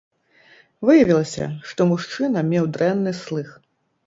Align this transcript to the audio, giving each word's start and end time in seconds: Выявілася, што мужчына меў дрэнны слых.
Выявілася, 0.87 1.45
што 1.73 1.87
мужчына 1.91 2.39
меў 2.51 2.65
дрэнны 2.79 3.11
слых. 3.21 3.55